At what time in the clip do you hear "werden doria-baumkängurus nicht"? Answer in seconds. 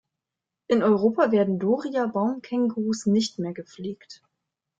1.31-3.37